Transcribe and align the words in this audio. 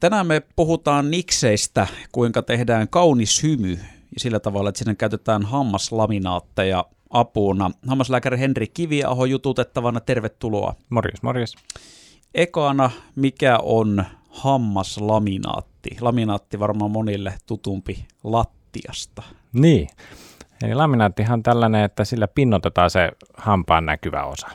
Tänään 0.00 0.26
me 0.26 0.42
puhutaan 0.56 1.10
nikseistä, 1.10 1.86
kuinka 2.12 2.42
tehdään 2.42 2.88
kaunis 2.88 3.42
hymy 3.42 3.70
ja 4.12 4.18
sillä 4.20 4.40
tavalla, 4.40 4.68
että 4.68 4.78
sinne 4.78 4.94
käytetään 4.94 5.42
hammaslaminaatteja 5.42 6.84
apuna. 7.10 7.70
Hammaslääkäri 7.88 8.38
Henri 8.38 8.66
Kiviaho 8.66 9.24
jututettavana, 9.24 10.00
tervetuloa. 10.00 10.74
Morjes, 10.90 11.22
morjes. 11.22 11.54
Ekana, 12.34 12.90
mikä 13.16 13.58
on 13.62 14.04
hammaslaminaatti? 14.30 15.90
Laminaatti 16.00 16.58
varmaan 16.58 16.90
monille 16.90 17.34
tutumpi 17.46 18.04
lattiasta. 18.24 19.22
Niin, 19.52 19.88
eli 20.62 20.74
laminaattihan 20.74 21.38
on 21.38 21.42
tällainen, 21.42 21.84
että 21.84 22.04
sillä 22.04 22.28
pinnotetaan 22.28 22.90
se 22.90 23.10
hampaan 23.36 23.86
näkyvä 23.86 24.24
osa. 24.24 24.48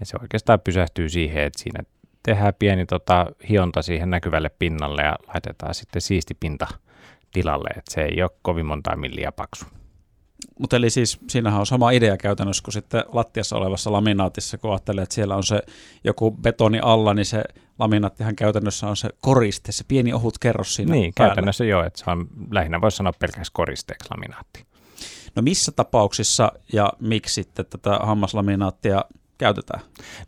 Ja 0.00 0.06
se 0.06 0.16
oikeastaan 0.22 0.60
pysähtyy 0.60 1.08
siihen, 1.08 1.44
että 1.44 1.62
siinä 1.62 1.82
tehdään 2.22 2.54
pieni 2.58 2.86
tota, 2.86 3.26
hionta 3.48 3.82
siihen 3.82 4.10
näkyvälle 4.10 4.50
pinnalle 4.58 5.02
ja 5.02 5.16
laitetaan 5.26 5.74
sitten 5.74 6.02
siisti 6.02 6.34
pinta 6.40 6.66
tilalle, 7.32 7.68
että 7.68 7.94
se 7.94 8.02
ei 8.02 8.22
ole 8.22 8.30
kovin 8.42 8.66
montaa 8.66 8.96
milliä 8.96 9.32
paksu. 9.32 9.64
Mutta 10.58 10.76
eli 10.76 10.90
siis 10.90 11.18
siinähän 11.28 11.60
on 11.60 11.66
sama 11.66 11.90
idea 11.90 12.16
käytännössä 12.16 12.62
kuin 12.64 12.72
sitten 12.72 13.04
lattiassa 13.08 13.56
olevassa 13.56 13.92
laminaatissa, 13.92 14.58
kun 14.58 14.70
ajattelee, 14.70 15.02
että 15.02 15.14
siellä 15.14 15.36
on 15.36 15.44
se 15.44 15.62
joku 16.04 16.30
betoni 16.30 16.80
alla, 16.82 17.14
niin 17.14 17.24
se 17.26 17.44
laminaattihan 17.78 18.36
käytännössä 18.36 18.86
on 18.88 18.96
se 18.96 19.08
koriste, 19.20 19.72
se 19.72 19.84
pieni 19.88 20.12
ohut 20.12 20.38
kerros 20.38 20.74
siinä 20.74 20.92
Niin, 20.92 21.12
päällä. 21.16 21.28
käytännössä 21.28 21.64
joo, 21.64 21.84
että 21.84 21.98
se 22.04 22.10
on 22.10 22.28
lähinnä 22.50 22.80
voisi 22.80 22.96
sanoa 22.96 23.12
pelkästään 23.18 23.52
koristeeksi 23.52 24.08
laminaatti. 24.10 24.64
No 25.36 25.42
missä 25.42 25.72
tapauksissa 25.72 26.52
ja 26.72 26.92
miksi 27.00 27.34
sitten 27.34 27.66
tätä 27.70 27.98
hammaslaminaattia 28.02 29.04
käytetään? 29.38 29.80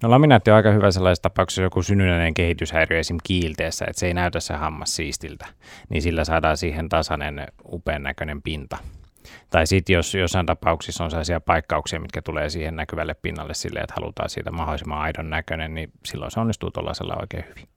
No 0.03 0.11
laminaatti 0.11 0.51
on 0.51 0.57
aika 0.57 0.71
hyvä 0.71 0.91
sellaisessa 0.91 1.23
tapauksessa 1.23 1.63
joku 1.63 1.83
synnynnäinen 1.83 2.35
kehityshäiriö 2.35 2.99
esim. 2.99 3.17
kiilteessä, 3.25 3.85
että 3.89 4.01
se 4.01 4.07
ei 4.07 4.15
näytä 4.15 4.41
se 4.41 4.55
hammas 4.55 4.97
siistiltä, 4.97 5.47
niin 5.89 6.03
sillä 6.03 6.25
saadaan 6.25 6.57
siihen 6.57 6.89
tasainen 6.89 7.47
upean 7.73 8.03
näköinen 8.03 8.43
pinta. 8.43 8.77
Tai 9.51 9.67
sitten 9.67 9.95
jos 9.95 10.15
jossain 10.15 10.47
tapauksissa 10.47 11.05
on 11.05 11.11
sellaisia 11.11 11.41
paikkauksia, 11.41 12.01
mitkä 12.01 12.23
tulee 12.23 12.51
siihen 12.51 12.77
näkyvälle 12.77 13.15
pinnalle 13.15 13.55
silleen, 13.55 13.85
että 13.85 13.95
halutaan 13.97 14.31
siitä 14.31 14.51
mahdollisimman 14.51 15.01
aidon 15.01 15.31
näköinen, 15.31 15.75
niin 15.75 15.93
silloin 16.05 16.31
se 16.31 16.41
onnistuu 16.41 16.71
tuollaisella 16.71 17.17
oikein 17.21 17.45
hyvin. 17.49 17.69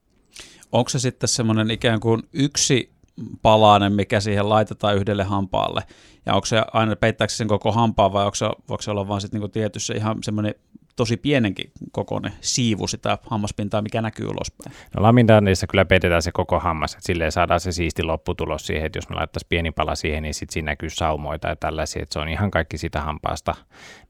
Onko 0.72 0.88
se 0.88 0.98
sitten 0.98 1.28
semmoinen 1.28 1.70
ikään 1.70 2.00
kuin 2.00 2.22
yksi 2.32 2.94
palanen, 3.42 3.92
mikä 3.92 4.20
siihen 4.20 4.48
laitetaan 4.48 4.96
yhdelle 4.96 5.24
hampaalle? 5.24 5.82
Ja 6.26 6.34
onko 6.34 6.46
se 6.46 6.62
aina, 6.72 6.96
peittääkö 6.96 7.32
se 7.32 7.36
sen 7.36 7.48
koko 7.48 7.72
hampaan 7.72 8.12
vai 8.12 8.24
onko 8.24 8.34
se, 8.34 8.46
voiko 8.68 8.82
se 8.82 8.90
olla 8.90 9.08
vaan 9.08 9.20
sitten 9.20 9.40
niinku 9.40 9.52
tietyssä 9.52 9.94
ihan 9.94 10.18
semmoinen 10.22 10.54
tosi 10.96 11.16
pienenkin 11.16 11.72
kokoinen 11.92 12.32
siivu 12.40 12.86
sitä 12.86 13.18
hammaspintaa, 13.30 13.82
mikä 13.82 14.02
näkyy 14.02 14.26
ulospäin? 14.26 14.76
No 14.96 15.02
laminaatissa 15.02 15.66
kyllä 15.66 15.84
peitetään 15.84 16.22
se 16.22 16.32
koko 16.32 16.60
hammas, 16.60 16.92
että 16.92 17.06
silleen 17.06 17.32
saadaan 17.32 17.60
se 17.60 17.72
siisti 17.72 18.02
lopputulos 18.02 18.66
siihen, 18.66 18.86
että 18.86 18.98
jos 18.98 19.08
me 19.08 19.16
laittaisiin 19.16 19.48
pieni 19.48 19.70
pala 19.70 19.94
siihen, 19.94 20.22
niin 20.22 20.34
sitten 20.34 20.52
siinä 20.52 20.70
näkyy 20.70 20.90
saumoita 20.90 21.48
ja 21.48 21.56
tällaisia, 21.56 22.02
että 22.02 22.12
se 22.12 22.18
on 22.18 22.28
ihan 22.28 22.50
kaikki 22.50 22.78
sitä 22.78 23.00
hampaasta, 23.00 23.54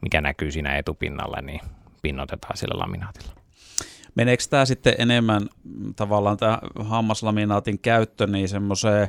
mikä 0.02 0.20
näkyy 0.20 0.50
siinä 0.50 0.76
etupinnalla, 0.76 1.40
niin 1.42 1.60
pinnotetaan 2.02 2.56
sillä 2.56 2.78
laminaatilla. 2.78 3.32
Meneekö 4.14 4.44
tämä 4.50 4.64
sitten 4.64 4.94
enemmän 4.98 5.42
mm, 5.64 5.94
tavallaan 5.94 6.36
tämä 6.36 6.58
hammaslaminaatin 6.80 7.78
käyttö 7.78 8.26
niin 8.26 8.48
semmoiseen 8.48 9.08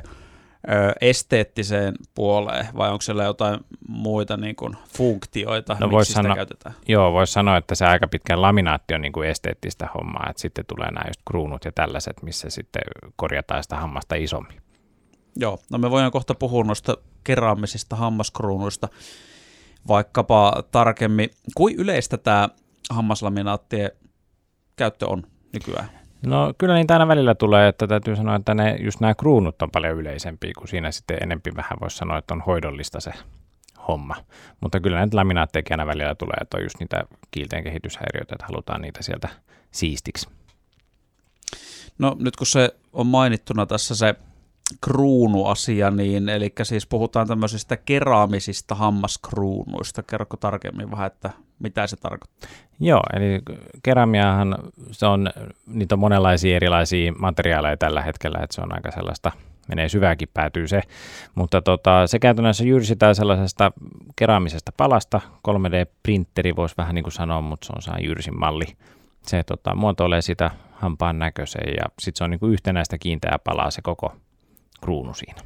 esteettiseen 1.00 1.94
puoleen, 2.14 2.66
vai 2.76 2.90
onko 2.90 3.02
siellä 3.02 3.24
jotain 3.24 3.60
muita 3.88 4.36
niin 4.36 4.56
kuin 4.56 4.76
funktioita, 4.96 5.76
No 5.80 5.88
miksi 5.88 6.04
sitä 6.04 6.22
sanoa- 6.22 6.36
käytetään? 6.36 6.74
Joo, 6.88 7.12
voisi 7.12 7.32
sanoa, 7.32 7.56
että 7.56 7.74
se 7.74 7.86
aika 7.86 8.08
pitkään 8.08 8.42
laminaatti 8.42 8.94
on 8.94 9.00
niin 9.00 9.12
kuin 9.12 9.28
esteettistä 9.28 9.88
hommaa, 9.94 10.26
että 10.30 10.42
sitten 10.42 10.64
tulee 10.66 10.90
nämä 10.90 11.04
just 11.08 11.20
kruunut 11.26 11.64
ja 11.64 11.72
tällaiset, 11.72 12.22
missä 12.22 12.50
sitten 12.50 12.82
korjataan 13.16 13.62
sitä 13.62 13.76
hammasta 13.76 14.14
isommin. 14.14 14.60
Joo, 15.36 15.58
no 15.70 15.78
me 15.78 15.90
voidaan 15.90 16.12
kohta 16.12 16.34
puhua 16.34 16.64
noista 16.64 16.96
keraamisista 17.24 17.96
hammaskruunuista 17.96 18.88
vaikkapa 19.88 20.62
tarkemmin. 20.70 21.30
Kuin 21.54 21.74
yleistä 21.76 22.16
tämä 22.18 22.48
hammaslaminaattien 22.90 23.90
käyttö 24.76 25.06
on 25.08 25.22
nykyään? 25.52 25.90
No 26.26 26.54
kyllä 26.58 26.74
niitä 26.74 26.94
aina 26.94 27.08
välillä 27.08 27.34
tulee, 27.34 27.68
että 27.68 27.86
täytyy 27.86 28.16
sanoa, 28.16 28.36
että 28.36 28.54
ne, 28.54 28.76
just 28.80 29.00
nämä 29.00 29.14
kruunut 29.14 29.62
on 29.62 29.70
paljon 29.70 29.98
yleisempiä, 29.98 30.52
kuin 30.58 30.68
siinä 30.68 30.90
sitten 30.90 31.18
enempi 31.22 31.50
vähän 31.56 31.78
voisi 31.80 31.96
sanoa, 31.96 32.18
että 32.18 32.34
on 32.34 32.40
hoidollista 32.40 33.00
se 33.00 33.12
homma. 33.88 34.16
Mutta 34.60 34.80
kyllä 34.80 34.98
näitä 34.98 35.16
laminaatteja 35.16 35.62
aina 35.70 35.86
välillä 35.86 36.14
tulee, 36.14 36.36
että 36.40 36.56
on 36.56 36.62
just 36.62 36.80
niitä 36.80 37.04
kiilteen 37.30 37.64
kehityshäiriöitä, 37.64 38.34
että 38.34 38.46
halutaan 38.46 38.82
niitä 38.82 39.02
sieltä 39.02 39.28
siistiksi. 39.70 40.28
No 41.98 42.16
nyt 42.18 42.36
kun 42.36 42.46
se 42.46 42.74
on 42.92 43.06
mainittuna 43.06 43.66
tässä 43.66 43.94
se 43.94 44.14
kruunuasia, 44.80 45.90
niin 45.90 46.28
eli 46.28 46.52
siis 46.62 46.86
puhutaan 46.86 47.26
tämmöisistä 47.26 47.76
keraamisista 47.76 48.74
hammaskruunuista. 48.74 50.02
Kerroko 50.02 50.36
tarkemmin 50.36 50.90
vähän, 50.90 51.06
että 51.06 51.30
mitä 51.58 51.86
se 51.86 51.96
tarkoittaa? 51.96 52.50
Joo, 52.80 53.02
eli 53.12 53.42
keramiahan 53.82 54.58
se 54.90 55.06
on, 55.06 55.30
niitä 55.66 55.94
on 55.94 55.98
monenlaisia 55.98 56.56
erilaisia 56.56 57.12
materiaaleja 57.18 57.76
tällä 57.76 58.02
hetkellä, 58.02 58.38
että 58.42 58.54
se 58.54 58.60
on 58.60 58.74
aika 58.74 58.90
sellaista, 58.90 59.32
menee 59.68 59.88
syvääkin 59.88 60.28
päätyy 60.34 60.68
se, 60.68 60.80
mutta 61.34 61.62
tota, 61.62 62.06
se 62.06 62.18
käytännössä 62.18 62.64
jyrsitään 62.64 63.14
sellaisesta 63.14 63.72
keraamisesta 64.16 64.72
palasta, 64.76 65.20
3D-printeri 65.48 66.56
voisi 66.56 66.74
vähän 66.78 66.94
niin 66.94 67.02
kuin 67.02 67.12
sanoa, 67.12 67.40
mutta 67.40 67.66
se 67.66 67.72
on 67.76 67.82
saa 67.82 67.98
jyrsin 67.98 68.38
malli. 68.38 68.66
Se 69.26 69.42
tota, 69.42 69.74
muotoilee 69.74 70.22
sitä 70.22 70.50
hampaan 70.72 71.18
näköisen 71.18 71.74
ja 71.76 71.84
sitten 71.98 72.18
se 72.18 72.24
on 72.24 72.30
niin 72.30 72.40
kuin 72.40 72.52
yhtenäistä 72.52 72.98
kiinteää 72.98 73.38
palaa 73.44 73.70
se 73.70 73.82
koko 73.82 74.12
kruunu 74.80 75.14
siinä. 75.14 75.40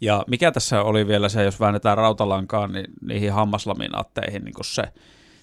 Ja 0.00 0.24
mikä 0.26 0.52
tässä 0.52 0.82
oli 0.82 1.06
vielä 1.06 1.28
se, 1.28 1.44
jos 1.44 1.60
väännetään 1.60 1.96
rautalankaan, 1.96 2.72
niin 2.72 2.86
niihin 3.02 3.32
hammaslaminaatteihin 3.32 4.44
niin 4.44 4.54
se 4.62 4.82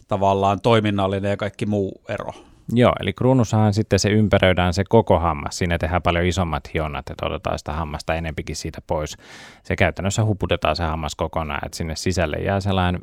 tavallaan 0.08 0.62
toiminnallinen 0.62 1.30
ja 1.30 1.38
kaikki 1.38 1.66
muu 1.66 2.02
ero. 2.10 2.34
Joo, 2.74 2.94
eli 3.00 3.14
kruunussahan 3.14 3.74
sitten 3.74 4.00
se 4.00 4.10
ympäröidään 4.10 4.74
se 4.74 4.84
koko 4.90 5.20
hammas. 5.20 5.58
Siinä 5.58 5.78
tehdään 5.78 6.02
paljon 6.02 6.26
isommat 6.26 6.74
hionnat, 6.74 7.10
että 7.10 7.26
otetaan 7.26 7.60
sitä 7.60 7.74
hammasta 7.74 8.16
enempikin 8.16 8.56
siitä 8.56 8.82
pois. 8.88 9.18
Se 9.64 9.76
käytännössä 9.76 10.26
huputetaan 10.26 10.76
se 10.76 10.84
hammas 10.84 11.16
kokonaan, 11.16 11.66
että 11.66 11.78
sinne 11.78 11.96
sisälle 11.96 12.38
jää 12.38 12.60
sellainen 12.60 13.02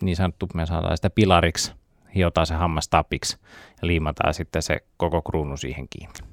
niin 0.00 0.16
sanottu, 0.16 0.48
me 0.54 0.66
saadaan 0.66 0.96
sitä 0.96 1.10
pilariksi, 1.10 1.72
hiotaan 2.14 2.46
se 2.46 2.54
hammas 2.54 2.88
tapiksi 2.88 3.36
ja 3.82 3.86
liimataan 3.86 4.34
sitten 4.34 4.62
se 4.62 4.78
koko 4.96 5.22
kruunu 5.22 5.56
siihen 5.56 5.86
kiinni. 5.90 6.29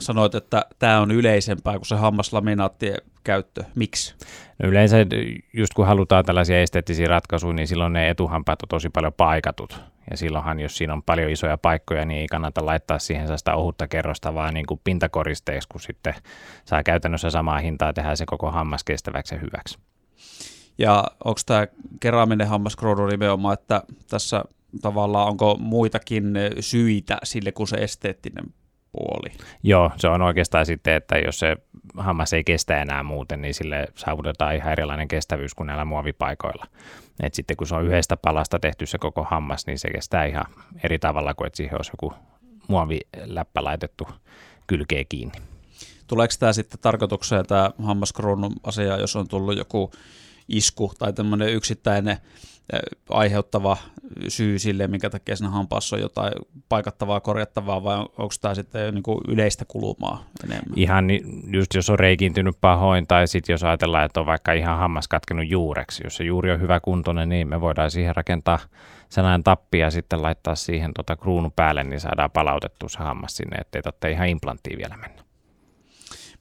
Sanoit, 0.00 0.34
että 0.34 0.66
tämä 0.78 1.00
on 1.00 1.10
yleisempää 1.10 1.72
kuin 1.72 1.86
se 1.86 1.94
hammaslaminaattien 1.94 2.96
käyttö. 3.24 3.64
Miksi? 3.74 4.14
No 4.62 4.68
yleensä 4.68 4.96
just 5.52 5.74
kun 5.74 5.86
halutaan 5.86 6.24
tällaisia 6.24 6.62
esteettisiä 6.62 7.06
ratkaisuja, 7.06 7.52
niin 7.52 7.68
silloin 7.68 7.92
ne 7.92 8.10
etuhampaat 8.10 8.62
on 8.62 8.68
tosi 8.68 8.90
paljon 8.90 9.12
paikatut. 9.12 9.80
Ja 10.10 10.16
silloinhan, 10.16 10.60
jos 10.60 10.76
siinä 10.76 10.92
on 10.92 11.02
paljon 11.02 11.30
isoja 11.30 11.58
paikkoja, 11.58 12.04
niin 12.04 12.20
ei 12.20 12.26
kannata 12.26 12.66
laittaa 12.66 12.98
siihen 12.98 13.38
sitä 13.38 13.54
ohutta 13.54 13.88
kerrosta, 13.88 14.34
vaan 14.34 14.54
niin 14.54 14.66
kuin 14.66 14.80
pintakoristeeksi, 14.84 15.68
kun 15.68 15.80
sitten 15.80 16.14
saa 16.64 16.82
käytännössä 16.82 17.30
samaa 17.30 17.58
hintaa 17.58 17.92
tehdä 17.92 18.16
se 18.16 18.26
koko 18.26 18.50
hammas 18.50 18.84
kestäväksi 18.84 19.34
ja 19.34 19.40
hyväksi. 19.40 19.78
Ja 20.78 21.04
onko 21.24 21.40
tämä 21.46 21.66
keraaminen 22.00 22.48
hammaskruunu 22.48 23.06
nimenomaan, 23.06 23.54
että 23.54 23.82
tässä 24.10 24.44
tavallaan 24.82 25.28
onko 25.28 25.56
muitakin 25.60 26.34
syitä 26.60 27.18
sille 27.24 27.52
kuin 27.52 27.68
se 27.68 27.76
esteettinen 27.76 28.44
puoli? 28.92 29.32
Joo, 29.62 29.90
se 29.96 30.08
on 30.08 30.22
oikeastaan 30.22 30.66
sitten, 30.66 30.94
että 30.94 31.18
jos 31.18 31.38
se 31.38 31.56
hammas 31.96 32.32
ei 32.32 32.44
kestä 32.44 32.82
enää 32.82 33.02
muuten, 33.02 33.42
niin 33.42 33.54
sille 33.54 33.86
saavutetaan 33.94 34.56
ihan 34.56 34.72
erilainen 34.72 35.08
kestävyys 35.08 35.54
kuin 35.54 35.66
näillä 35.66 35.84
muovipaikoilla. 35.84 36.66
Et 37.22 37.34
sitten 37.34 37.56
kun 37.56 37.66
se 37.66 37.74
on 37.74 37.86
yhdestä 37.86 38.16
palasta 38.16 38.58
tehty 38.58 38.86
se 38.86 38.98
koko 38.98 39.26
hammas, 39.30 39.66
niin 39.66 39.78
se 39.78 39.90
kestää 39.90 40.24
ihan 40.24 40.44
eri 40.84 40.98
tavalla 40.98 41.34
kuin 41.34 41.46
että 41.46 41.56
siihen 41.56 41.76
olisi 41.76 41.90
joku 41.92 42.14
muoviläppä 42.68 43.64
laitettu 43.64 44.08
kylkeen 44.66 45.06
kiinni. 45.08 45.38
Tuleeko 46.06 46.34
tämä 46.38 46.52
sitten 46.52 46.80
tarkoitukseen 46.80 47.46
tämä 47.46 47.70
hammaskruunun 47.82 48.52
asia, 48.62 48.96
jos 48.96 49.16
on 49.16 49.28
tullut 49.28 49.56
joku 49.56 49.90
isku 50.48 50.92
tai 50.98 51.12
tämmöinen 51.12 51.48
yksittäinen 51.48 52.16
eh, 52.72 52.80
aiheuttava 53.10 53.76
syy 54.28 54.58
sille, 54.58 54.86
minkä 54.86 55.10
takia 55.10 55.36
siinä 55.36 55.50
hampaassa 55.50 55.96
on 55.96 56.02
jotain 56.02 56.32
paikattavaa, 56.68 57.20
korjattavaa, 57.20 57.84
vai 57.84 57.96
on- 57.96 58.08
onko 58.18 58.34
tämä 58.40 58.54
sitten 58.54 58.94
niin 58.94 59.02
kuin 59.02 59.20
yleistä 59.28 59.64
kulumaa 59.68 60.24
enemmän? 60.44 60.72
Ihan 60.76 61.06
just 61.52 61.74
jos 61.74 61.90
on 61.90 61.98
reikiintynyt 61.98 62.56
pahoin, 62.60 63.06
tai 63.06 63.28
sitten 63.28 63.54
jos 63.54 63.64
ajatellaan, 63.64 64.04
että 64.04 64.20
on 64.20 64.26
vaikka 64.26 64.52
ihan 64.52 64.78
hammas 64.78 65.08
katkenut 65.08 65.48
juureksi. 65.48 66.02
Jos 66.04 66.16
se 66.16 66.24
juuri 66.24 66.50
on 66.50 66.60
hyvä 66.60 66.80
kuntoinen, 66.80 67.28
niin 67.28 67.48
me 67.48 67.60
voidaan 67.60 67.90
siihen 67.90 68.16
rakentaa 68.16 68.58
sellainen 69.08 69.44
tappi 69.44 69.78
ja 69.78 69.90
sitten 69.90 70.22
laittaa 70.22 70.54
siihen 70.54 70.90
tota 70.94 71.16
kruunu 71.16 71.50
päälle, 71.56 71.84
niin 71.84 72.00
saadaan 72.00 72.30
palautettua 72.30 72.88
se 72.88 72.98
hammas 72.98 73.36
sinne, 73.36 73.56
ettei 73.56 73.82
tarvitse 73.82 74.10
ihan 74.10 74.28
implanttiin 74.28 74.78
vielä 74.78 74.96
mennä. 74.96 75.22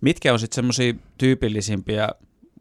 Mitkä 0.01 0.33
on 0.33 0.39
sitten 0.39 0.55
semmoisia 0.55 0.93
tyypillisimpiä 1.17 2.09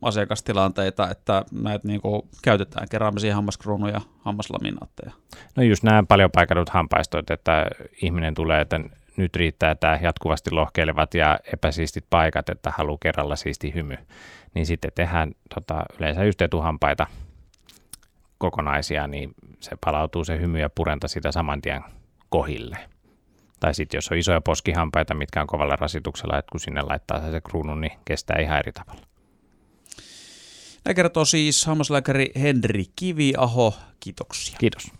asiakastilanteita, 0.02 1.10
että 1.10 1.44
näitä 1.52 1.88
niin 1.88 2.00
kuin 2.00 2.22
käytetään 2.42 2.86
keraamisia 2.90 3.34
hammaskruunuja 3.34 3.92
ja 3.92 4.00
hammaslaminaatteja? 4.20 5.12
No 5.56 5.62
just 5.62 5.82
nämä 5.82 6.02
paljon 6.08 6.30
paikatut 6.30 6.68
hampaistoit, 6.68 7.30
että 7.30 7.66
ihminen 8.02 8.34
tulee, 8.34 8.60
että 8.60 8.80
nyt 9.16 9.36
riittää 9.36 9.74
tämä 9.74 9.98
jatkuvasti 10.02 10.50
lohkeilevat 10.50 11.14
ja 11.14 11.38
epäsiistit 11.52 12.04
paikat, 12.10 12.48
että 12.48 12.72
haluaa 12.76 12.98
kerralla 13.00 13.36
siisti 13.36 13.74
hymy, 13.74 13.96
niin 14.54 14.66
sitten 14.66 14.92
tehdään 14.94 15.32
tota, 15.54 15.82
yleensä 15.98 16.24
just 16.24 16.42
etuhampaita 16.42 17.06
kokonaisia, 18.38 19.06
niin 19.06 19.34
se 19.60 19.76
palautuu 19.84 20.24
se 20.24 20.40
hymy 20.40 20.60
ja 20.60 20.70
purenta 20.70 21.08
sitä 21.08 21.32
saman 21.32 21.62
tien 21.62 21.84
kohille. 22.28 22.78
Tai 23.60 23.74
sitten 23.74 23.98
jos 23.98 24.12
on 24.12 24.18
isoja 24.18 24.40
poskihampaita, 24.40 25.14
mitkä 25.14 25.40
on 25.40 25.46
kovalla 25.46 25.76
rasituksella, 25.76 26.38
että 26.38 26.50
kun 26.50 26.60
sinne 26.60 26.82
laittaa 26.82 27.30
se 27.30 27.40
kruunun, 27.40 27.80
niin 27.80 27.92
kestää 28.04 28.40
ihan 28.40 28.58
eri 28.58 28.72
tavalla. 28.72 29.09
Näin 30.84 30.96
kertoo 30.96 31.24
siis 31.24 31.66
hammaslääkäri 31.66 32.30
Henri 32.40 32.84
Kiviaho. 32.96 33.74
Kiitoksia. 34.00 34.56
Kiitos. 34.58 34.90